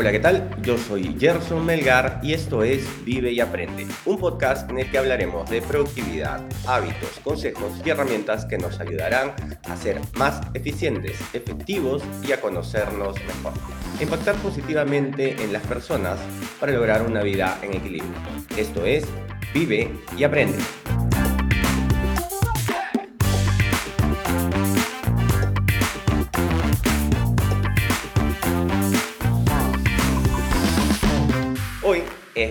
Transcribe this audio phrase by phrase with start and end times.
[0.00, 0.48] Hola, ¿qué tal?
[0.62, 4.96] Yo soy Gerson Melgar y esto es Vive y Aprende, un podcast en el que
[4.96, 9.34] hablaremos de productividad, hábitos, consejos y herramientas que nos ayudarán
[9.68, 13.52] a ser más eficientes, efectivos y a conocernos mejor.
[14.00, 16.18] Impactar positivamente en las personas
[16.58, 18.14] para lograr una vida en equilibrio.
[18.56, 19.04] Esto es
[19.52, 20.79] Vive y Aprende.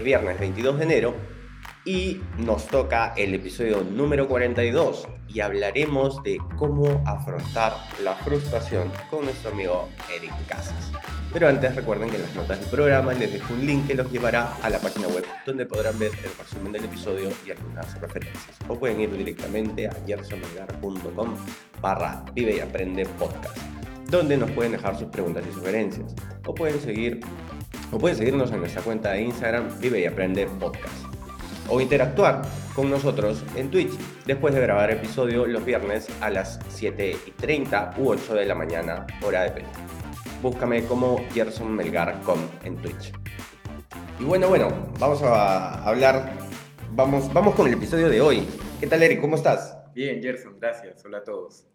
[0.09, 1.13] Viernes 22 de enero
[1.85, 7.73] y nos toca el episodio número 42 y hablaremos de cómo afrontar
[8.03, 10.91] la frustración con nuestro amigo Eric Casas.
[11.31, 14.11] Pero antes recuerden que en las notas del programa les dejo un link que los
[14.11, 18.57] llevará a la página web donde podrán ver el resumen del episodio y algunas referencias.
[18.67, 21.35] O pueden ir directamente a gersonmelgar.com
[21.83, 23.59] barra vive y aprende podcast,
[24.09, 26.15] donde nos pueden dejar sus preguntas y sugerencias.
[26.47, 27.19] O pueden seguir
[27.91, 31.05] o puedes seguirnos en nuestra cuenta de Instagram Vive y Aprende Podcast.
[31.67, 32.41] O interactuar
[32.75, 33.91] con nosotros en Twitch
[34.25, 38.55] después de grabar episodio los viernes a las 7 y 30 u 8 de la
[38.55, 39.67] mañana, hora de Perú.
[40.41, 43.11] Búscame como Gerson Melgar.com en Twitch.
[44.19, 46.33] Y bueno, bueno, vamos a hablar,
[46.91, 48.47] vamos, vamos con el episodio de hoy.
[48.79, 49.21] ¿Qué tal, Eric?
[49.21, 49.77] ¿Cómo estás?
[49.93, 51.03] Bien, Gerson, gracias.
[51.05, 51.67] Hola a todos.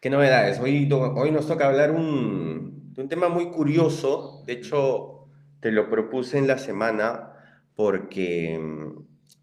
[0.00, 0.58] ¿Qué novedades?
[0.58, 4.42] Hoy, hoy nos toca hablar un, de un tema muy curioso.
[4.46, 5.11] De hecho,
[5.62, 7.32] te lo propuse en la semana
[7.76, 8.60] porque,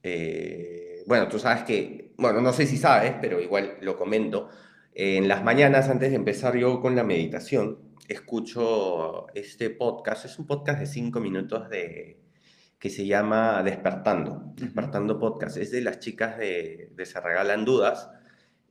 [0.04, 4.50] eh, bueno, tú sabes que, bueno, no sé si sabes, pero igual lo comento.
[4.94, 10.26] En las mañanas, antes de empezar yo con la meditación, escucho este podcast.
[10.26, 12.20] Es un podcast de cinco minutos de,
[12.78, 14.52] que se llama Despertando.
[14.58, 15.56] Despertando Podcast.
[15.56, 18.10] Es de las chicas de, Se Regalan Dudas.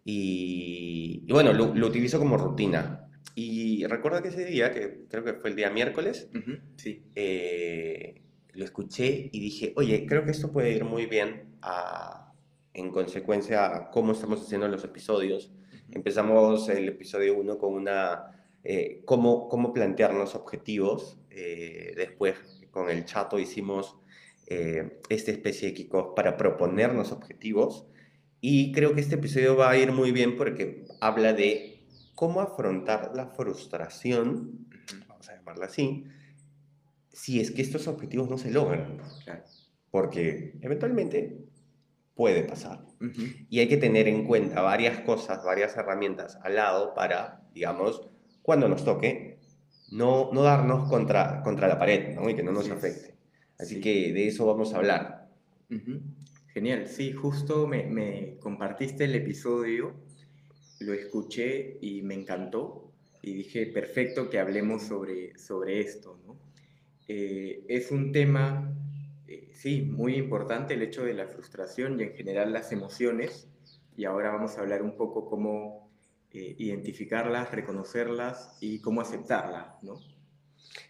[0.04, 3.07] Y, bueno, lo, lo, utilizo como rutina.
[3.40, 6.28] Y recuerdo que ese día, que creo que fue el día miércoles,
[6.74, 7.04] sí.
[7.14, 8.20] Eh,
[8.52, 12.32] lo escuché y dije, oye, creo que esto puede ir muy bien a,
[12.74, 15.52] en consecuencia a cómo estamos haciendo los episodios.
[15.92, 21.20] Empezamos el episodio 1 con una, eh, cómo, cómo plantearnos objetivos.
[21.30, 22.34] Eh, después
[22.72, 23.94] con el chato hicimos
[24.48, 27.86] esta especie de kickoff para proponernos objetivos.
[28.40, 31.77] Y creo que este episodio va a ir muy bien porque habla de
[32.18, 34.66] cómo afrontar la frustración,
[35.06, 36.04] vamos a llamarla así,
[37.12, 38.98] si es que estos objetivos no se logran.
[39.92, 41.38] Porque eventualmente
[42.16, 42.84] puede pasar.
[43.48, 48.08] Y hay que tener en cuenta varias cosas, varias herramientas al lado para, digamos,
[48.42, 49.38] cuando nos toque,
[49.92, 52.28] no, no darnos contra, contra la pared ¿no?
[52.28, 53.14] y que no nos afecte.
[53.60, 55.28] Así que de eso vamos a hablar.
[56.48, 60.07] Genial, sí, justo me, me compartiste el episodio
[60.80, 66.18] lo escuché y me encantó y dije, perfecto que hablemos sobre, sobre esto.
[66.26, 66.36] ¿no?
[67.08, 68.72] Eh, es un tema,
[69.26, 73.48] eh, sí, muy importante el hecho de la frustración y en general las emociones
[73.96, 75.90] y ahora vamos a hablar un poco cómo
[76.30, 79.82] eh, identificarlas, reconocerlas y cómo aceptarlas.
[79.82, 79.94] ¿no?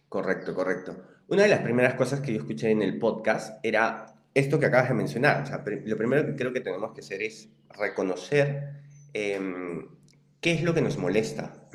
[0.09, 0.97] Correcto, correcto.
[1.29, 4.89] Una de las primeras cosas que yo escuché en el podcast era esto que acabas
[4.89, 5.45] de mencionar.
[5.85, 9.89] Lo primero que creo que tenemos que hacer es reconocer Em,
[10.41, 11.69] ¿qué es lo que nos molesta?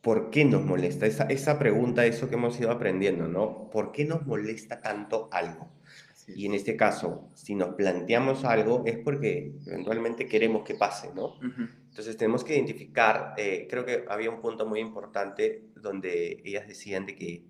[0.00, 1.06] ¿Por qué nos molesta?
[1.06, 3.70] Esa, esa pregunta, eso que hemos ido aprendiendo, ¿no?
[3.70, 5.70] ¿Por qué nos molesta tanto algo?
[6.28, 11.34] Y en este caso, si nos planteamos algo, es porque eventualmente queremos que pase, ¿no?
[11.88, 17.06] Entonces tenemos que identificar, eh, creo que había un punto muy importante donde ellas decían
[17.06, 17.44] de que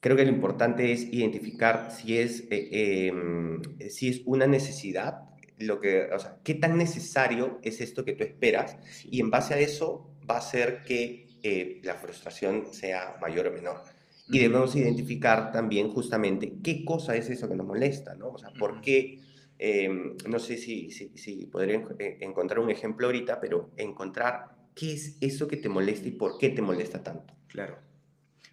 [0.00, 5.22] creo que lo importante es identificar si es, eh, em, si es una necesidad
[5.58, 9.54] lo que, o sea, qué tan necesario es esto que tú esperas y en base
[9.54, 13.82] a eso va a ser que eh, la frustración sea mayor o menor.
[14.26, 18.28] Y debemos identificar también justamente qué cosa es eso que nos molesta, ¿no?
[18.28, 19.20] O sea, por qué,
[19.58, 21.86] em, no sé si, si, si podría
[22.20, 26.48] encontrar un ejemplo ahorita, pero encontrar qué es eso que te molesta y por qué
[26.48, 27.34] te molesta tanto.
[27.48, 27.76] Claro.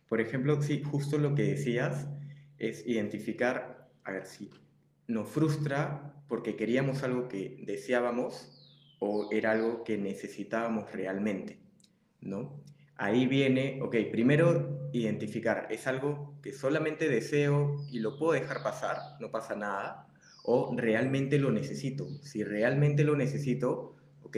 [0.09, 2.07] Por ejemplo, sí, justo lo que decías
[2.57, 4.49] es identificar, a ver si
[5.07, 8.61] nos frustra porque queríamos algo que deseábamos
[8.99, 11.59] o era algo que necesitábamos realmente,
[12.21, 12.61] ¿no?
[12.95, 18.97] Ahí viene, ok, primero identificar, ¿es algo que solamente deseo y lo puedo dejar pasar,
[19.19, 20.07] no pasa nada?
[20.43, 22.07] ¿O realmente lo necesito?
[22.21, 24.37] Si realmente lo necesito, ok,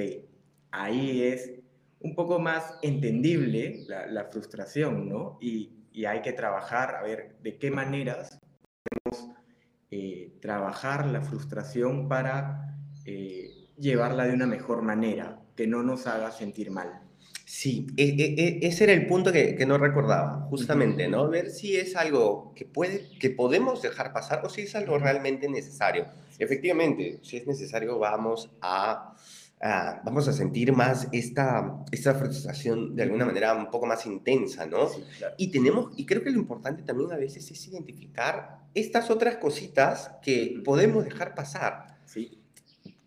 [0.72, 1.52] ahí es
[2.00, 5.38] un poco más entendible la, frustración, ¿no?
[5.42, 8.40] Y, y, hay que trabajar a ver de qué maneras
[8.84, 9.33] podemos
[9.96, 12.76] eh, trabajar la frustración para
[13.06, 17.04] eh, llevarla de una mejor manera, que no nos haga sentir mal.
[17.46, 21.30] Sí, e, e, e, ese era el punto que, que no recordaba, justamente, ¿no?
[21.30, 25.48] Ver si es algo que, puede, que podemos dejar pasar o si es algo realmente
[25.48, 26.08] necesario.
[26.40, 29.16] Efectivamente, si es necesario, vamos a,
[29.62, 34.66] a vamos a sentir más esta, esta frustración de alguna manera un poco más intensa,
[34.66, 34.90] ¿no?
[34.90, 35.36] Sí, claro.
[35.38, 40.12] Y tenemos, y creo que lo importante también a veces es identificar estas otras cositas
[40.22, 42.40] que podemos dejar pasar Sí,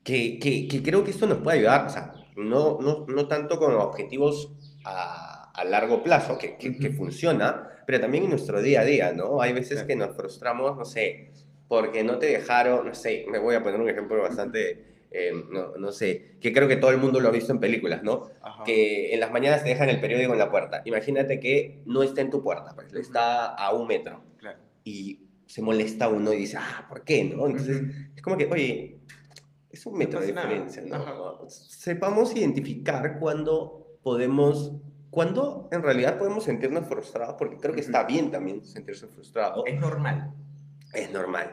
[0.03, 3.59] que, que, que creo que esto nos puede ayudar, o sea, no, no, no tanto
[3.59, 4.53] con objetivos
[4.85, 9.13] a, a largo plazo, que, que, que funciona, pero también en nuestro día a día,
[9.13, 9.41] ¿no?
[9.43, 11.33] Hay veces que nos frustramos, no sé,
[11.69, 15.77] porque no te dejaron, no sé, me voy a poner un ejemplo bastante, eh, no,
[15.77, 18.31] no sé, que creo que todo el mundo lo ha visto en películas, ¿no?
[18.43, 18.63] Ajá.
[18.65, 20.83] Que en las mañanas te dejan el periódico en la puerta.
[20.85, 24.59] Imagínate que no está en tu puerta, pues está a un metro Claro.
[24.85, 27.47] y se molesta uno y dice, ah, ¿por qué, no?
[27.47, 27.91] Entonces, Ujú.
[28.17, 28.99] es como que, oye,
[29.71, 31.49] es un metro de diferencia, ¿no?
[31.49, 34.73] Sepamos identificar cuándo podemos,
[35.11, 39.79] cuándo en realidad podemos sentirnos frustrados, porque creo que está bien también sentirse frustrado, Es
[39.81, 40.33] normal.
[40.93, 41.53] es normal.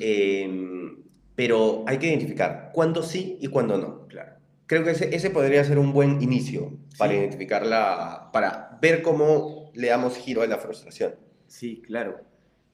[0.00, 0.96] Em,
[1.34, 4.06] pero hay que identificar cuándo sí y cuándo no.
[4.08, 4.32] Claro.
[4.66, 9.70] Creo que ese, ese podría ser un buen inicio para identificar la, para ver cómo
[9.74, 11.14] le damos giro a la frustración.
[11.46, 12.20] Sí, claro.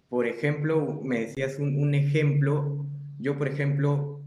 [0.09, 2.87] Por ejemplo, me decías un, un ejemplo.
[3.19, 4.21] Yo, por ejemplo,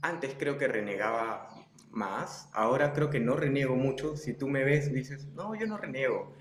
[0.00, 1.48] antes creo que renegaba
[1.90, 2.48] más.
[2.52, 4.16] Ahora creo que no reniego mucho.
[4.16, 6.32] Si tú me ves, dices, no, yo no reniego.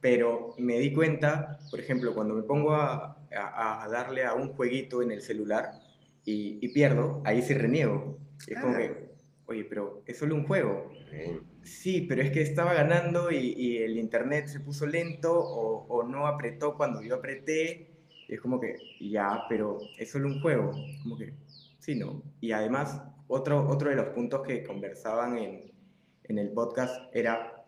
[0.00, 4.48] Pero me di cuenta, por ejemplo, cuando me pongo a, a- a darle a un
[4.52, 5.72] jueguito en el celular
[6.24, 8.18] y, y pierdo, ahí sí reniego.
[8.46, 8.78] Es como Ah.
[8.78, 9.10] que,
[9.46, 10.92] oye, pero es solo un juego.
[11.64, 16.02] Sí, pero es que estaba ganando y, y el internet se puso lento o, o
[16.04, 17.90] no apretó cuando yo apreté.
[18.28, 20.70] Y es como que, ya, pero es solo un juego.
[21.02, 21.32] Como que,
[21.78, 22.22] sí, ¿no?
[22.40, 25.72] Y además, otro, otro de los puntos que conversaban en,
[26.24, 27.64] en el podcast era,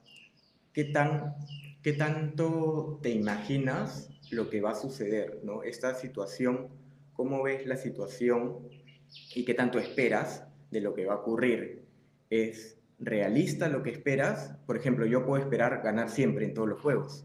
[0.73, 1.35] ¿qué, tan,
[1.83, 5.63] ¿qué tanto te imaginas lo que va a suceder, ¿no?
[5.63, 6.69] Esta situación,
[7.15, 8.69] ¿cómo ves la situación
[9.35, 11.85] y qué tanto esperas de lo que va a ocurrir?
[12.29, 14.57] ¿Es realista lo que esperas?
[14.67, 17.25] Por ejemplo, yo puedo esperar ganar siempre en todos los juegos,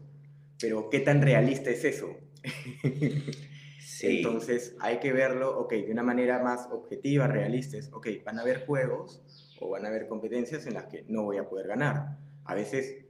[0.58, 2.16] pero ¿qué tan realista es eso?
[3.80, 4.18] sí.
[4.18, 8.42] Entonces hay que verlo, ok, de una manera más objetiva, realista, es, ok, van a
[8.42, 9.22] haber juegos
[9.60, 12.18] o van a haber competencias en las que no voy a poder ganar.
[12.44, 13.04] A veces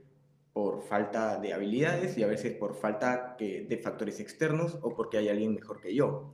[0.53, 5.17] por falta de habilidades y a veces por falta que- de factores externos o porque
[5.17, 6.33] hay alguien mejor que yo.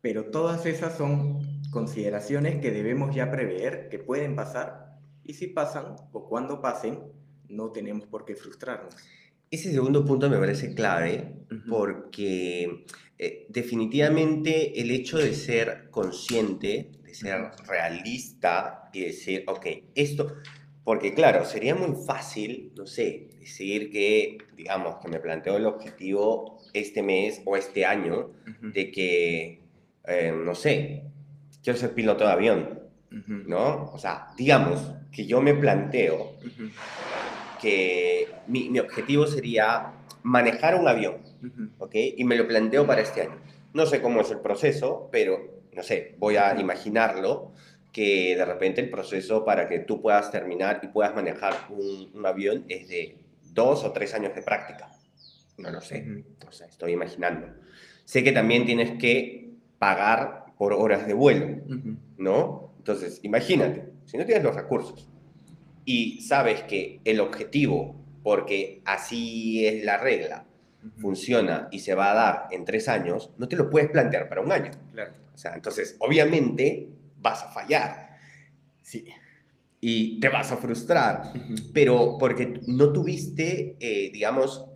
[0.00, 1.40] Pero todas esas son
[1.72, 7.00] consideraciones que debemos ya prever, que pueden pasar, y si pasan o cuando pasen,
[7.48, 8.94] no tenemos por qué frustrarnos.
[9.54, 11.32] Ese segundo punto me parece clave
[11.68, 12.84] porque
[13.16, 20.38] eh, definitivamente el hecho de ser consciente, de ser realista y decir, ok, esto,
[20.82, 26.58] porque claro, sería muy fácil, no sé, decir que, digamos, que me planteo el objetivo
[26.72, 29.60] este mes o este año de que,
[30.08, 31.04] eh, no sé,
[31.62, 32.80] quiero ser piloto de avión.
[33.46, 33.92] ¿no?
[33.92, 34.80] O sea, digamos
[35.12, 36.32] que yo me planteo.
[37.64, 41.16] Que mi, mi objetivo sería manejar un avión.
[41.94, 43.38] Y me lo planteo para este año.
[43.72, 47.52] No sé cómo es el proceso, pero, no sé, voy a imaginarlo,
[47.90, 52.26] que de repente el proceso para que tú puedas terminar y puedas manejar un, un
[52.26, 53.16] avión es de
[53.52, 54.90] dos o tres años de práctica.
[55.56, 57.46] No lo sé, o sea, estoy imaginando.
[58.04, 61.46] Sé que también tienes que pagar por horas de vuelo.
[62.18, 62.74] ¿no?
[62.78, 65.08] Entonces, imagínate, si no tienes los recursos
[65.84, 70.46] y sabes que el objetivo, porque así es la regla,
[70.98, 74.40] funciona y se va a dar en tres años, no te lo puedes plantear para
[74.42, 74.70] un año.
[74.92, 75.12] Claro.
[75.34, 76.88] O sea, entonces, obviamente,
[77.20, 78.18] vas a fallar
[78.82, 79.06] Sí.
[79.80, 81.32] y te vas a frustrar,
[81.72, 84.66] pero porque no tuviste, eh, digamos,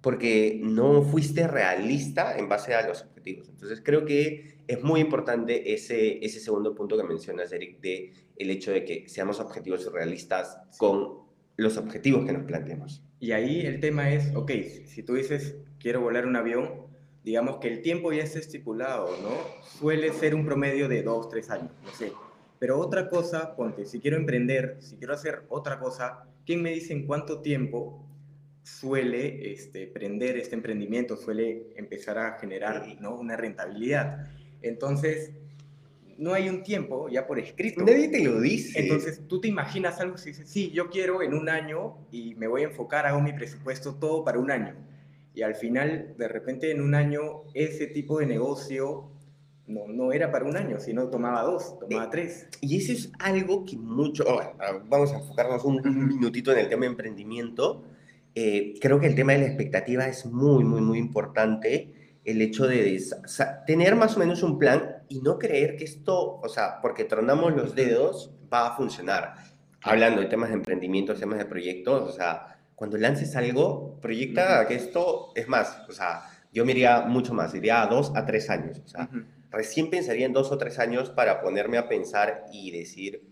[0.00, 3.48] porque no fuiste realista en base a los objetivos.
[3.48, 8.50] Entonces, creo que es muy importante ese, ese segundo punto que mencionas, Eric, de el
[8.50, 13.02] hecho de que seamos objetivos y realistas con los objetivos que nos planteemos.
[13.18, 14.50] Y ahí el tema es, ok,
[14.84, 16.86] si, tú dices, quiero volar un avión,
[17.24, 19.30] digamos que el tiempo ya está estipulado, ¿no?
[19.78, 22.12] Suele ser un promedio de dos, tres años, no sé.
[22.58, 26.92] Pero otra cosa, ponte, si quiero emprender, si quiero hacer otra cosa, ¿quién me dice
[26.92, 28.06] en cuánto tiempo
[28.66, 32.84] suele este, prender este emprendimiento, suele empezar a generar.
[33.00, 33.14] ¿no?
[33.14, 34.26] una rentabilidad?
[34.62, 35.32] Entonces,
[36.18, 37.84] no hay un tiempo ya por escrito.
[37.84, 38.80] Nadie te lo dice.
[38.80, 42.46] Entonces, tú te imaginas algo si dices, sí, yo quiero en un año y me
[42.46, 44.74] voy a enfocar, hago mi presupuesto todo para un año.
[45.34, 49.10] Y al final, de repente, en un año, ese tipo de negocio
[49.66, 52.48] no, no era para un año, sino tomaba dos, tomaba tres.
[52.60, 54.40] Y eso es algo que mucho, oh,
[54.88, 57.84] vamos a enfocarnos un, minutito en el tema de emprendimiento.
[58.34, 61.92] Eh, creo que el tema de la expectativa es muy, muy, muy importante.
[62.26, 63.00] El hecho de
[63.66, 67.56] tener más o menos un plan y no creer que esto, o sea, porque tronamos
[67.56, 69.34] los dedos, va a funcionar.
[69.80, 74.74] Hablando de temas de emprendimiento, temas de proyectos, o sea, cuando lances algo, proyecta que
[74.74, 78.50] esto es más, o sea, yo me iría mucho más, iría a dos a tres
[78.50, 78.80] años.
[78.84, 79.08] O sea,
[79.50, 83.22] recién pensaría en dos o tres años para ponerme a pensar y decir,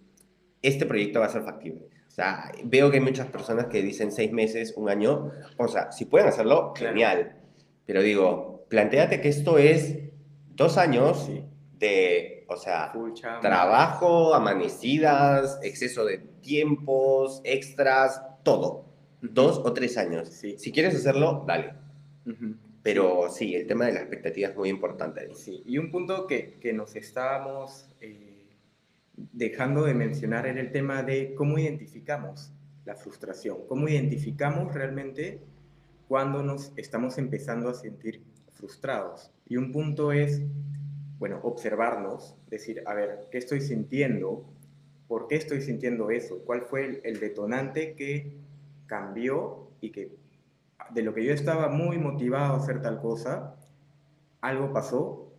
[0.62, 1.88] este proyecto va a ser factible.
[2.06, 5.32] O sea, veo que hay muchas personas que dicen seis meses, un año.
[5.56, 7.36] O sea, si pueden hacerlo, genial.
[7.86, 9.98] Pero digo, planteate que esto es
[10.54, 11.30] dos años
[11.78, 12.92] de, o sea,
[13.40, 18.86] trabajo, amanecidas, exceso de tiempos, extras, todo.
[19.20, 20.28] Dos o tres años.
[20.28, 21.74] Si quieres hacerlo, dale.
[22.82, 25.34] Pero sí, el tema de la expectativa es muy importante.
[25.34, 28.44] Sí, y un punto que, que nos estábamos eh,
[29.16, 32.52] dejando de mencionar era el tema de cómo identificamos
[32.84, 35.40] la frustración, cómo identificamos realmente
[36.08, 38.22] cuando nos estamos empezando a sentir
[38.64, 39.30] frustrados.
[39.46, 40.40] Y un punto es,
[41.18, 44.46] bueno, observarnos, decir, a ver, ¿qué estoy sintiendo?
[45.06, 46.38] ¿Por qué estoy sintiendo eso?
[46.46, 48.32] ¿Cuál fue el, el detonante que
[48.86, 50.16] cambió y que
[50.92, 53.54] de lo que yo estaba muy motivado a hacer tal cosa,
[54.40, 55.30] algo pasó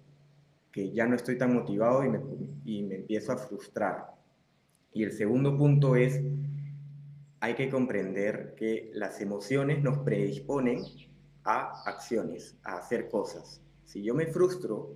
[0.72, 2.20] que ya no estoy tan motivado y me,
[2.63, 4.13] y me empiezo a frustrar.
[4.94, 6.22] Y el segundo punto es,
[7.39, 10.84] hay que comprender que las emociones nos predisponen
[11.46, 13.62] a acciones, a hacer cosas.
[13.86, 14.96] Si yo me frustro,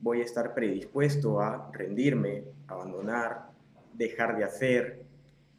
[0.00, 3.50] voy a estar predispuesto a rendirme, abandonar,
[3.94, 5.06] dejar de hacer,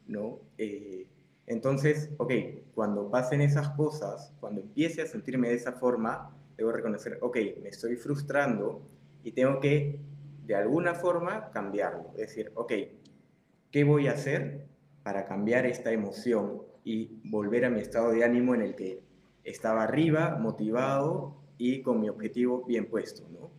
[0.06, 0.38] ¿no?
[0.56, 1.06] Eh,
[1.46, 2.32] entonces, ok,
[2.74, 7.70] cuando pasen esas cosas, cuando empiece a sentirme de esa forma, debo reconocer, ok, me
[7.70, 8.82] estoy frustrando
[9.24, 9.98] y tengo que,
[10.46, 12.10] de alguna forma, cambiarlo.
[12.12, 12.72] Es decir, ok,
[13.70, 14.66] ¿qué voy a hacer
[15.02, 19.07] para cambiar esta emoción y volver a mi estado de ánimo en el que
[19.48, 23.50] estaba arriba, motivado y con mi objetivo bien puesto, ¿no?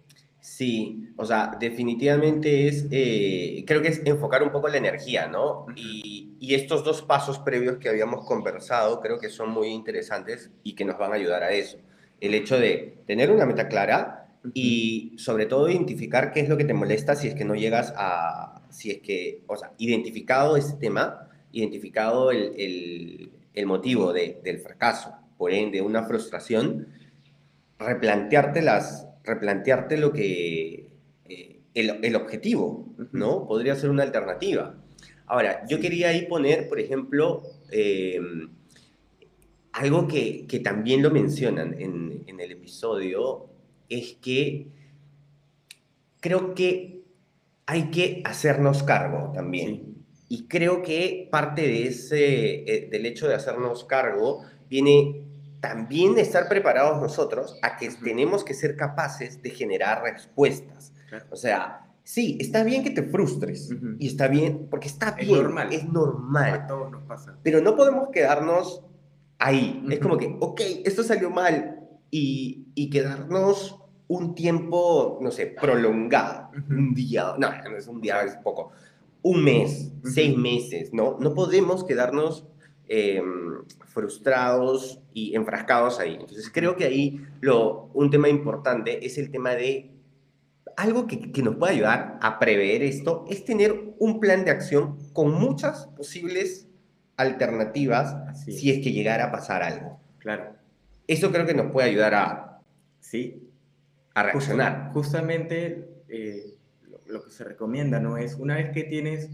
[0.42, 5.66] Sí, o sea, definitivamente es, eh, creo que es enfocar un poco la energía, ¿no?
[5.76, 10.84] Y, estos dos pasos previos que habíamos conversado creo que son muy interesantes y que
[10.84, 11.78] nos van a ayudar a eso.
[12.20, 16.66] El hecho de tener una meta clara y sobre todo identificar qué es lo que
[16.66, 20.76] te molesta si es que no llegas a, si es que, o sea, identificado ese
[20.78, 26.90] tema, identificado el, el, motivo de, del fracaso, por ende una frustración,
[27.80, 30.90] replantearte las replantearte lo que,
[31.30, 33.48] eh, el, objetivo, ¿no?
[33.48, 34.76] Podría ser una alternativa.
[35.28, 38.50] Ahora, yo quería ahí poner, por ejemplo, em,
[39.72, 43.50] algo que, también lo mencionan en, el episodio,
[43.90, 44.68] es que
[46.22, 47.04] creo que
[47.66, 50.06] hay que hacernos cargo también.
[50.30, 55.29] Y creo que parte de ese, eh, del hecho de hacernos cargo viene
[55.60, 60.94] también estar preparados nosotros a que tenemos que ser capaces de generar respuestas.
[61.30, 65.44] O sea, sí, está bien que te frustres y está bien, porque está bien, es
[65.44, 65.74] normal.
[65.74, 66.54] Es normal.
[66.54, 67.38] A todos nos pasa.
[67.44, 68.84] Pero no podemos quedarnos
[69.38, 69.84] ahí.
[69.90, 76.50] Es como que, ok, esto salió mal y, y quedarnos un tiempo, no sé, prolongado.
[76.70, 78.72] Un día, no, no es un día, es poco.
[79.22, 81.18] Un mes, seis meses, ¿no?
[81.20, 82.48] No podemos quedarnos
[82.92, 86.18] Em, frustrados y enfrascados ahí.
[86.20, 89.92] Entonces creo que ahí lo, un tema importante es el tema de
[90.76, 94.98] algo que, que nos puede ayudar a prever esto, es tener un plan de acción
[95.14, 96.68] con muchas posibles
[97.16, 100.00] alternativas si es que llegara a pasar algo.
[100.18, 100.56] Claro.
[101.06, 102.62] Eso creo que nos puede ayudar a,
[103.02, 103.52] sí.
[104.16, 104.90] a reaccionar.
[104.94, 106.56] justamente eh,
[107.06, 108.18] lo, que se recomienda, ¿no?
[108.18, 109.30] Es una vez que tienes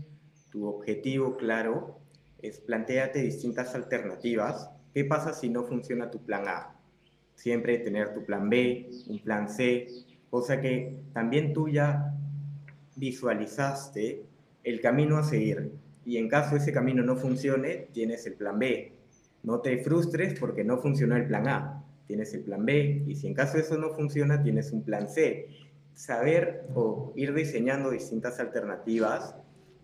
[0.50, 2.02] tu objetivo claro,
[2.42, 4.70] es planteate distintas alternativas.
[4.94, 6.76] ¿Qué pasa si no funciona tu plan A?
[7.36, 9.88] Siempre tener tu plan B, un plan C,
[10.30, 12.14] cosa que también tú ya
[12.96, 14.26] visualizaste
[14.64, 15.72] el camino a seguir.
[16.06, 18.94] Y en caso ese camino no funcione, tienes el plan B.
[19.44, 21.84] No te frustres porque no funcionó el plan A.
[22.08, 25.50] Tienes el plan B y si en caso eso no funciona, tienes un plan C.
[25.94, 29.36] Saber o ir diseñando distintas alternativas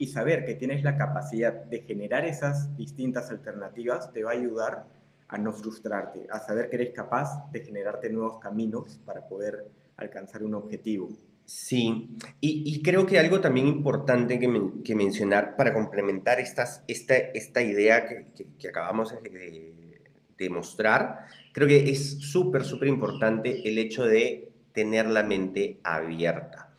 [0.02, 4.88] y saber que tienes la capacidad de generar esas distintas alternativas te va a ayudar
[5.28, 9.64] a no frustrarte, a saber que eres capaz de generarte nuevos caminos para poder
[9.98, 11.08] alcanzar un objetivo.
[11.46, 18.08] Sí, y, creo que algo también importante que, mencionar para complementar estas, esta, esta idea
[18.08, 20.02] que, acabamos de,
[20.36, 26.71] de, mostrar, creo que es súper, súper importante el hecho de tener la mente abierta.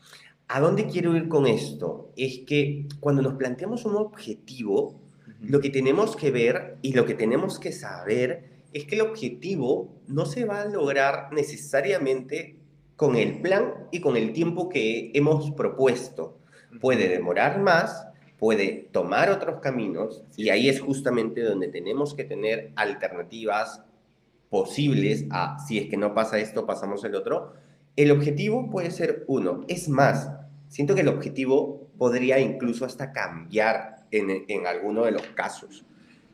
[0.54, 2.12] ¿A dónde quiero ir con esto?
[2.14, 5.00] Es que cuando nos planteamos un objetivo,
[5.40, 9.94] lo que tenemos que ver y lo que tenemos que saber es que el objetivo
[10.08, 12.56] no se va a lograr necesariamente
[12.96, 16.36] con el plan y con el tiempo que hemos propuesto.
[16.82, 22.72] Puede demorar más, puede tomar otros caminos y ahí es justamente donde tenemos que tener
[22.76, 23.82] alternativas
[24.50, 27.54] posibles a si es que no pasa esto, pasamos el otro.
[27.96, 29.64] El objetivo puede ser uno.
[29.68, 30.30] Es más,
[30.72, 35.84] siento que el objetivo podría incluso hasta cambiar en, en alguno de los casos.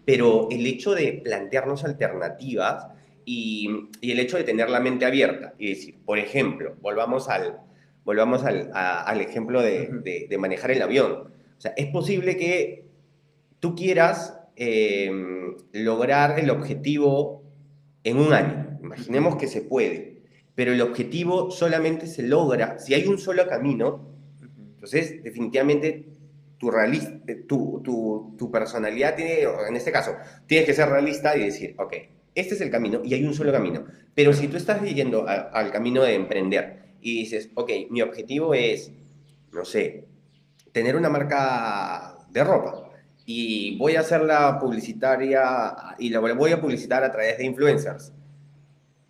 [0.04, 2.86] Pero el hecho de plantearnos alternativas
[3.24, 3.68] y,
[4.00, 7.58] y, el hecho de tener la mente abierta y decir, por ejemplo, volvamos al,
[8.04, 11.28] volvamos al, al ejemplo de, de, de manejar el avión
[11.58, 12.84] o sea, es posible que
[13.58, 15.10] tú quieras eh,
[15.72, 17.42] lograr el objetivo
[18.04, 18.78] en un año.
[18.80, 20.22] Imaginemos que se puede,
[20.54, 24.17] pero el objetivo solamente se logra si hay un solo camino.
[24.78, 26.06] Entonces, definitivamente,
[26.56, 26.70] tu,
[27.48, 30.12] tu, tu, tu personalidad tiene, en este caso,
[30.46, 31.94] tienes que ser realista y decir, ok,
[32.36, 33.84] este es el camino y hay un solo camino.
[34.14, 38.92] Pero si tú estás yendo al camino de emprender y dices, ok, mi objetivo es,
[39.52, 40.04] no sé,
[40.70, 42.90] tener una marca de ropa
[43.26, 48.12] y voy a hacerla publicitaria y la voy a publicitar a través de influencers.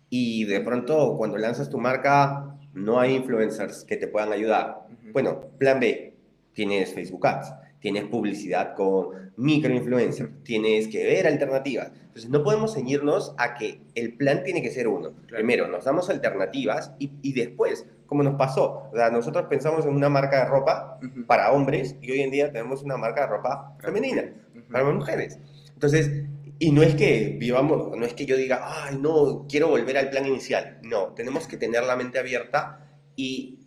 [0.09, 4.87] Y de pronto cuando lanzas tu marca no hay influencers que te puedan ayudar.
[5.13, 6.13] Bueno, plan B,
[6.53, 11.91] tienes Facebook Ads, tienes publicidad con microinfluencers, tienes que ver alternativas.
[12.07, 15.11] Entonces no podemos ceñirnos a que el plan tiene que ser uno.
[15.27, 18.89] Primero, nos damos alternativas y, y después como nos pasó.
[18.91, 22.51] O sea, nosotros pensamos en una marca de ropa para hombres y hoy en día
[22.51, 24.33] tenemos una marca de ropa femenina,
[24.71, 25.39] para mujeres.
[25.73, 26.23] Entonces,
[26.57, 30.09] y no es que vivamos, no es que yo diga, ay, no, quiero volver al
[30.09, 30.79] plan inicial.
[30.81, 33.58] No, tenemos que tener la mente abierta y,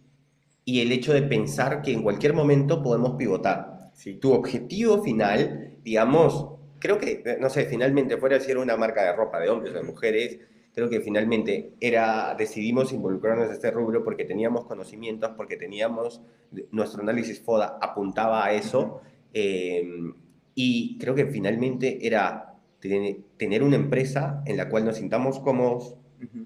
[0.64, 3.90] y el hecho de pensar que en cualquier momento podemos pivotar.
[3.94, 9.04] Si Tu objetivo final, digamos, creo que, no sé, finalmente fuera de ser una marca
[9.04, 10.38] de ropa de hombres o de mujeres,
[10.74, 16.22] creo que finalmente era, decidimos involucrarnos en este rubro porque teníamos conocimientos, porque teníamos,
[16.70, 19.00] nuestro análisis FODA apuntaba a eso,
[19.34, 19.86] eh,
[20.54, 25.94] y creo que finalmente era tener una empresa en la cual nos sintamos cómodos,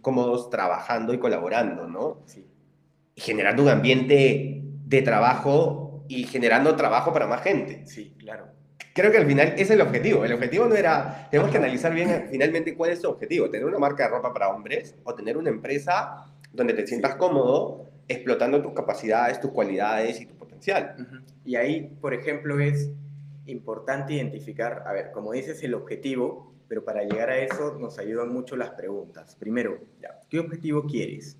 [0.02, 2.22] cómodos trabajando y colaborando, ¿no?
[2.26, 2.44] Sí.
[3.16, 7.86] Generando un ambiente de trabajo y generando trabajo para más gente.
[7.86, 8.56] Sí, claro
[8.96, 10.24] creo que al final ese es el objetivo.
[10.24, 13.78] El objetivo no era, tenemos que analizar bien finalmente cuál es tu objetivo, tener una
[13.78, 18.72] marca de ropa para hombres o tener una empresa donde te sientas cómodo explotando tus
[18.72, 20.96] capacidades, tus cualidades y tu potencial.
[21.44, 22.90] Y ahí, por ejemplo, es
[23.44, 28.32] importante identificar, a ver, como dices, el objetivo, pero para llegar a eso nos ayudan
[28.32, 29.36] mucho las preguntas.
[29.36, 31.36] Primero, ya, ¿qué objetivo quieres?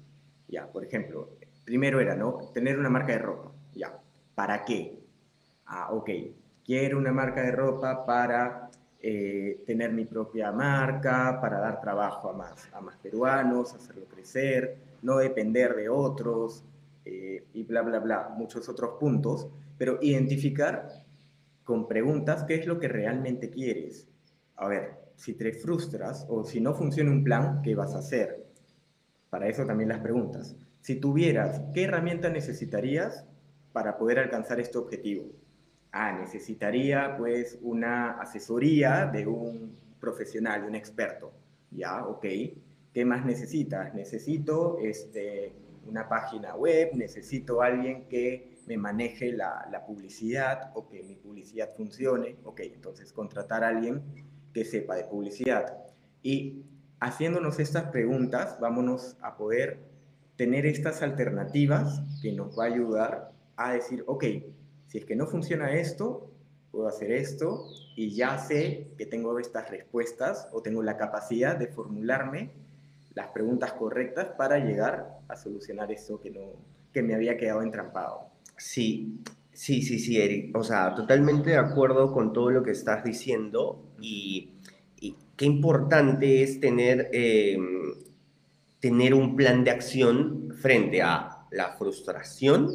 [0.48, 1.30] Ya, por ejemplo,
[1.66, 2.38] primero era, ¿no?
[2.54, 3.50] Tener una marca de ropa.
[3.74, 3.98] Ya,
[4.34, 4.98] ¿para qué?
[5.66, 6.08] Ah, ok,
[6.64, 8.70] quiero una marca de ropa para
[9.02, 14.76] eh, tener mi propia marca, para dar trabajo a más, a más peruanos, hacerlo crecer,
[15.02, 16.64] no depender de otros
[17.04, 20.88] eh, y bla, bla, bla, muchos otros puntos, pero identificar
[21.64, 24.06] con preguntas qué es lo que realmente quieres.
[24.54, 28.46] A ver, si te frustras o si no funciona un plan, ¿qué vas a hacer?
[29.30, 30.54] Para eso también las preguntas.
[30.86, 33.26] Si tuvieras, ¿qué herramienta necesitarías
[33.72, 35.24] para poder alcanzar este objetivo?
[35.90, 41.32] ah, necesitaría pues una asesoría de un profesional, de un experto.
[41.72, 42.24] Ya, ok.
[42.94, 43.92] ¿Qué más necesitas?
[43.94, 45.52] Necesito este,
[45.88, 51.74] una página web, necesito alguien que me maneje la, la, publicidad o que mi publicidad
[51.76, 52.36] funcione.
[52.44, 54.04] Ok, entonces contratar a alguien
[54.54, 55.78] que sepa de publicidad.
[56.22, 56.62] Y
[57.00, 59.95] haciéndonos estas preguntas, vámonos a poder
[60.36, 64.24] tener estas alternativas que nos va a ayudar a decir, ok,
[64.86, 66.30] si es que no funciona esto,
[66.70, 71.68] puedo hacer esto y ya sé que tengo estas respuestas o tengo la capacidad de
[71.68, 72.50] formularme
[73.14, 76.52] las preguntas correctas para llegar a solucionar eso que, no,
[76.92, 78.26] que me había quedado entrampado.
[78.58, 79.20] Sí,
[79.52, 80.54] sí, sí, sí, Eric.
[80.54, 84.52] O sea, totalmente de acuerdo con todo lo que estás diciendo y,
[85.36, 87.92] qué importante es tener, em,
[88.80, 92.70] tener un plan de acción frente a la frustración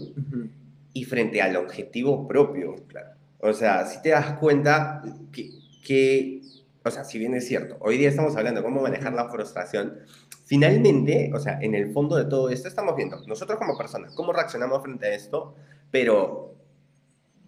[0.94, 2.76] y frente al objetivo propio.
[2.88, 3.12] Claro.
[3.40, 5.50] O sea, si te das cuenta que,
[5.84, 6.42] que,
[6.84, 10.00] o sea, si bien es cierto, hoy día estamos hablando de cómo manejar la frustración,
[10.46, 14.34] finalmente, o sea, en el fondo de todo esto estamos viendo, nosotros como personas, cómo
[14.34, 15.56] reaccionamos frente a esto,
[15.90, 16.56] pero,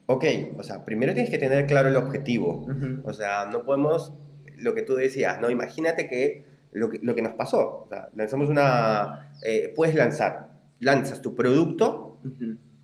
[0.07, 0.25] ok,
[0.57, 2.65] o sea, primero tienes que tener claro el objetivo,
[3.03, 4.13] o sea, no podemos,
[4.57, 5.49] lo que tú decías, ¿no?
[5.51, 10.49] Imagínate que lo que, lo que nos pasó, o sea, lanzamos una, eh, puedes lanzar,
[10.79, 12.17] lanzas tu producto,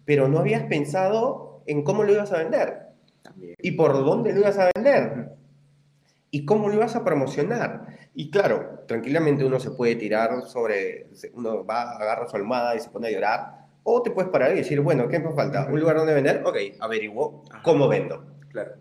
[0.05, 2.87] pero no habías pensado en cómo lo ibas a vender
[3.21, 3.55] También.
[3.61, 5.29] y por dónde lo ibas a vender
[6.31, 7.87] y cómo lo ibas a promocionar.
[8.13, 12.89] Y claro, tranquilamente uno se puede tirar sobre, uno va, agarra su almohada y se
[12.89, 15.65] pone a llorar, o te puedes parar y decir, bueno, ¿qué me falta?
[15.65, 16.43] ¿Un lugar donde vender?
[16.45, 18.73] Ok, averiguo cómo vendo, Claro.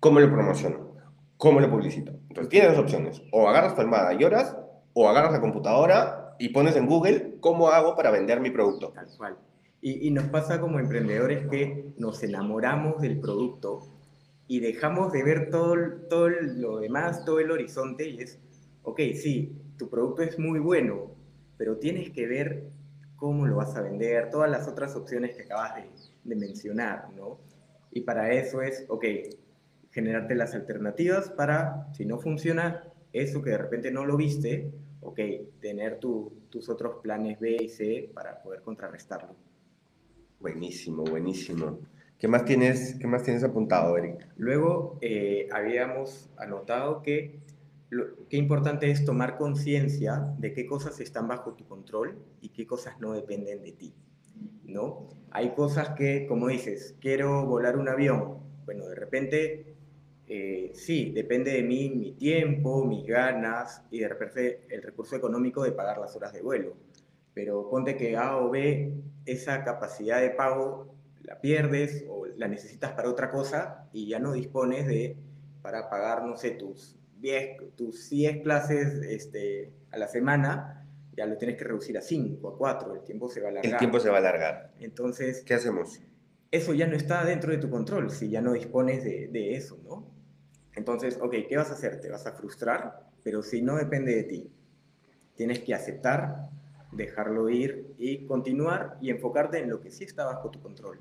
[0.00, 0.93] cómo lo promociono,
[1.44, 2.10] cómo lo publicito.
[2.28, 4.56] Entonces tienes dos opciones, o agarras tu almohada y lloras,
[4.94, 8.92] o agarras la computadora y pones en Google cómo hago para vender mi producto.
[8.94, 9.36] Tal cual.
[9.82, 13.80] Y, y nos pasa como emprendedores que nos enamoramos del producto
[14.48, 15.76] y dejamos de ver todo,
[16.08, 18.38] todo lo demás, todo el horizonte y es,
[18.82, 21.10] ok, sí, tu producto es muy bueno,
[21.58, 22.70] pero tienes que ver
[23.16, 25.84] cómo lo vas a vender, todas las otras opciones que acabas de,
[26.24, 27.38] de mencionar, ¿no?
[27.92, 29.04] Y para eso es, ok,
[29.94, 35.20] generarte las alternativas para, si no funciona, eso que de repente no lo viste, ok,
[35.60, 39.36] tener tu- tus otros planes B y C para poder contrarrestarlo.
[40.40, 41.78] Buenísimo, buenísimo.
[42.18, 44.26] ¿Qué más tienes, qué más tienes apuntado, Eric?
[44.36, 47.38] Luego eh, habíamos anotado que
[47.90, 52.66] lo, qué importante es tomar conciencia de qué cosas están bajo tu control y qué
[52.66, 53.94] cosas no dependen de ti,
[54.64, 55.08] ¿no?
[55.30, 58.38] Hay cosas que, como dices, quiero volar un avión.
[58.64, 59.73] Bueno, de repente,
[60.26, 65.62] eh, sí, depende de mí mi tiempo, mis ganas y de repente el recurso económico
[65.62, 66.76] de pagar las horas de vuelo.
[67.34, 68.94] Pero ponte que A o B,
[69.26, 74.32] esa capacidad de pago la pierdes o la necesitas para otra cosa y ya no
[74.32, 75.16] dispones de
[75.62, 81.38] para pagar, no sé, tus 10, tus 10 clases este, a la semana, ya lo
[81.38, 83.72] tienes que reducir a 5, a 4, el tiempo se va a alargar.
[83.72, 84.74] El tiempo se va a alargar.
[84.78, 86.00] Entonces, ¿Qué hacemos?
[86.50, 89.80] eso ya no está dentro de tu control si ya no dispones de, de eso,
[89.84, 90.13] ¿no?
[90.76, 92.00] Entonces, ok, ¿qué vas a hacer?
[92.00, 94.50] Te vas a frustrar, pero si no depende de ti,
[95.36, 96.48] tienes que aceptar,
[96.92, 101.00] dejarlo ir y continuar y enfocarte en lo que sí está bajo tu control.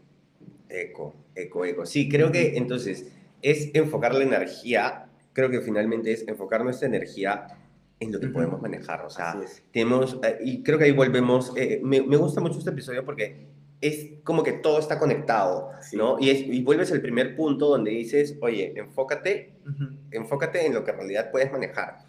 [0.70, 1.86] Eco, eco, eco.
[1.86, 7.48] Sí, creo que entonces es enfocar la energía, creo que finalmente es enfocar nuestra energía
[8.00, 9.06] en lo que podemos manejar.
[9.06, 9.40] O sea,
[9.72, 13.48] tenemos, eh, y creo que ahí volvemos, eh, me, me gusta mucho este episodio porque
[13.88, 15.98] es como que todo está conectado, Sí.
[15.98, 16.17] ¿no?
[16.19, 19.96] Y, es, y vuelves al primer punto donde dices, oye, enfócate, Ujú.
[20.12, 22.00] enfócate en lo que en realidad puedes manejar.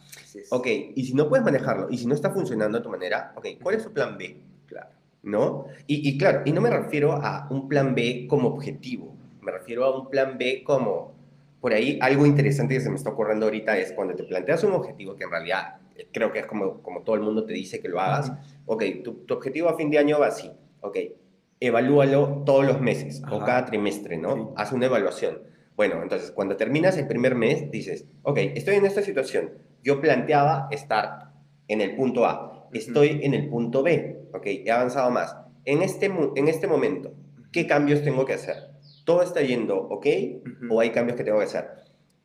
[0.50, 3.46] Ok, y si no puedes manejarlo, y si no está funcionando a tu manera, ok,
[3.62, 4.36] ¿cuál es tu plan B?
[4.66, 4.88] Claro.
[5.22, 5.66] ¿no?
[5.86, 9.84] Y, y claro, y no me refiero a un plan B como objetivo, me refiero
[9.84, 11.14] a un plan B como,
[11.60, 14.72] por ahí, algo interesante que se me está ocurriendo ahorita es cuando te planteas un
[14.72, 17.80] objetivo que en realidad eh, creo que es como, como todo el mundo te dice
[17.80, 18.32] que lo hagas,
[18.66, 20.50] ok, tu, tu objetivo a fin de año va así,
[20.82, 20.96] ok,
[21.66, 23.44] evalúalo todos los meses o Ajá.
[23.44, 24.34] cada trimestre, ¿no?
[24.34, 24.42] Sí.
[24.56, 25.38] Haz una evaluación.
[25.76, 30.68] Bueno, entonces cuando terminas el primer mes, dices, ok, estoy en esta situación, yo planteaba
[30.70, 31.32] estar
[31.68, 35.36] en el punto A, estoy en el punto B, ok, he avanzado más.
[35.64, 37.12] En este, en este momento,
[37.52, 38.56] ¿qué cambios tengo que hacer?
[39.04, 40.06] ¿Todo está yendo ok
[40.66, 40.74] Ujú.
[40.74, 41.68] o hay cambios que tengo que hacer?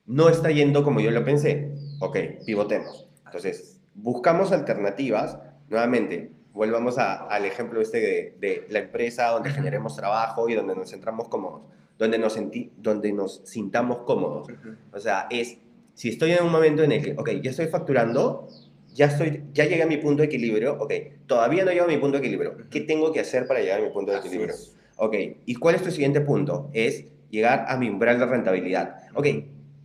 [0.06, 1.71] No está yendo como yo lo pensé,
[2.02, 3.08] ok, pivotemos.
[3.25, 9.95] Entonces, buscamos alternativas, nuevamente, volvamos a- al ejemplo este de, de la empresa donde generemos
[9.95, 11.62] trabajo y donde nos centramos cómodos,
[11.98, 14.50] donde nos, senti- donde nos sintamos cómodos.
[14.91, 15.58] O sea, es,
[15.93, 18.50] si estoy en un momento en el que, ok, ya estoy facturando,
[18.93, 20.93] ya, estoy, ya llegué a mi punto de equilibrio, ok,
[21.28, 22.58] todavía no llego a mi punto de equilibrio.
[22.69, 24.54] ¿Qué tengo que hacer para llegar a mi punto de Así equilibrio?
[24.54, 24.76] es.
[24.98, 26.69] Ok, ¿y cuál es tu siguiente punto?
[26.74, 28.98] Es llegar a mi umbral de rentabilidad.
[29.15, 29.28] Ok,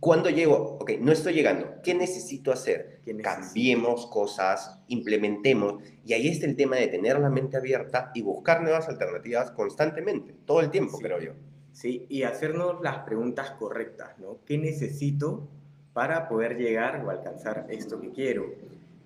[0.05, 0.77] ¿cuándo llego?
[0.79, 1.81] Ok, no estoy llegando.
[1.83, 2.99] ¿Qué necesito hacer?
[3.23, 5.81] Cambiemos cosas, implementemos.
[6.05, 10.35] Y ahí está el tema de tener la mente abierta y buscar nuevas alternativas constantemente,
[10.45, 11.03] todo el tiempo, Sí.
[11.03, 11.31] creo yo.
[11.71, 14.37] Sí, y hacernos las preguntas correctas, ¿no?
[14.45, 15.47] ¿Qué necesito
[15.93, 18.45] para poder llegar o alcanzar esto que quiero?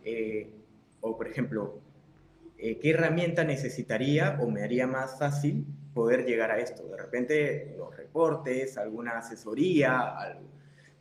[0.03, 0.49] Eh,
[0.99, 1.79] o, por ejemplo,
[2.57, 6.83] eh, ¿qué herramienta necesitaría o me haría más fácil poder llegar a esto?
[6.89, 10.49] De repente, los reportes, alguna asesoría, algo-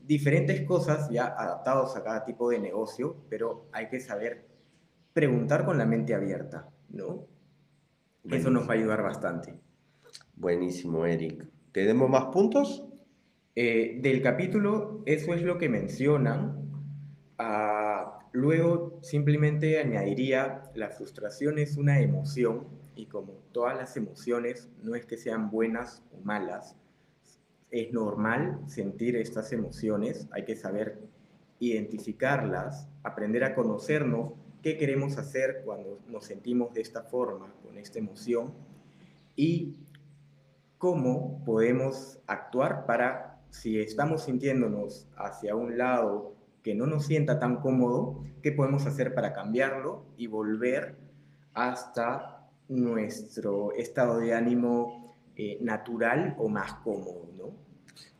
[0.09, 4.47] diferentes cosas ya adaptados a cada tipo de negocio, pero hay que saber
[5.13, 7.27] preguntar con la mente abierta, ¿no?
[8.25, 9.61] Eso nos va a ayudar bastante.
[10.35, 11.47] Buenísimo, Eric.
[11.73, 12.87] ¿Tenemos más puntos?
[13.55, 16.71] Eh, del capítulo, eso es lo que mencionan.
[17.37, 22.67] Ah, luego simplemente añadiría, la frustración es una emoción
[22.97, 26.77] y como todas las emociones, no es que sean buenas o malas,
[27.71, 30.99] es normal sentir estas emociones, hay que saber
[31.61, 37.99] identificarlas, aprender a conocernos, qué queremos hacer cuando nos sentimos de esta forma, con esta
[37.99, 38.53] emoción,
[39.37, 39.77] y
[40.79, 47.61] cómo podemos actuar para, si estamos sintiéndonos hacia un lado que no nos sienta tan
[47.61, 50.97] cómodo, qué podemos hacer para cambiarlo y volver
[51.55, 55.08] hasta nuestro estado de ánimo
[55.39, 57.53] eh, natural o más cómodo, ¿no?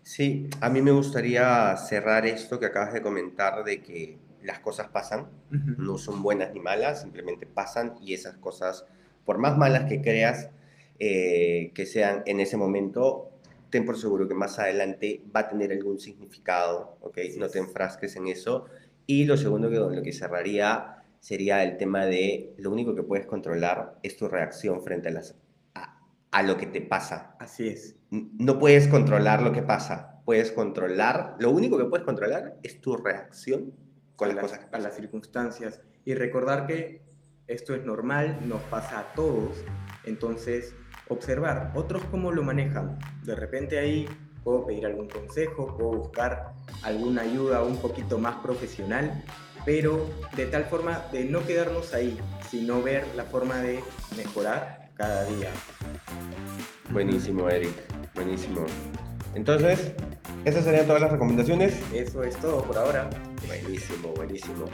[0.03, 4.89] Sí, a mí me gustaría cerrar esto que acabas de comentar de que las cosas
[4.89, 8.87] pasan, no son buenas ni malas, simplemente pasan y esas cosas,
[9.25, 10.49] por más malas que creas
[11.01, 13.31] eh, que sean en ese momento,
[13.69, 17.19] ten por seguro que más adelante va a tener algún significado, ¿ok?
[17.37, 18.67] no te enfrasques en eso.
[19.07, 23.27] Y lo segundo que lo que cerraría sería el tema de lo único que puedes
[23.27, 25.35] controlar es tu reacción frente a, las,
[26.31, 27.37] a, lo que te pasa.
[27.39, 27.97] Así es.
[28.11, 32.97] No puedes controlar lo que pasa, puedes controlar, lo único que puedes controlar es tu
[32.97, 33.75] reacción
[34.17, 35.81] con las, cosas A las circunstancias.
[36.05, 37.03] Y recordar que
[37.47, 39.65] esto es normal, nos pasa a todos,
[40.05, 40.75] entonces
[41.09, 42.99] observar otros cómo lo manejan.
[43.25, 44.09] De repente ahí
[44.45, 49.23] puedo pedir algún consejo, puedo buscar alguna ayuda un poquito más profesional
[49.69, 53.81] pero de tal forma de no quedarnos ahí, sino ver la forma de
[54.17, 55.51] mejorar cada día.
[56.91, 57.73] Buenísimo, Eric,
[58.15, 58.67] buenísimo.
[59.35, 59.93] Entonces,
[60.45, 61.81] esas serían todas las recomendaciones.
[61.95, 63.09] Eso es todo por ahora.
[63.47, 64.67] Buenísimo, buenísimo.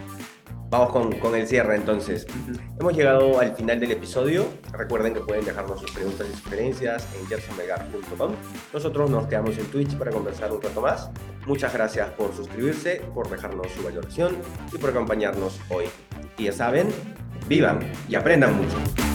[0.71, 2.27] Vamos con, con el cierre entonces.
[2.81, 4.47] Hemos llegado al final del episodio.
[4.73, 8.33] Recuerden que pueden dejarnos sus preguntas y sugerencias en gersonmegar.com.
[8.73, 11.11] Nosotros nos quedamos en Twitch para conversar un rato más.
[11.47, 14.37] Muchas gracias por suscribirse, por dejarnos su valoración
[14.73, 15.85] y por acompañarnos hoy.
[16.39, 16.89] Y ya saben,
[17.47, 19.13] vivan y aprendan mucho.